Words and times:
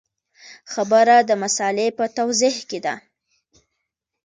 خبره 0.73 1.15
د 1.29 1.31
مسألې 1.43 1.87
په 1.97 2.05
توضیح 2.17 2.55
کې 2.69 2.79
ده. 2.85 2.95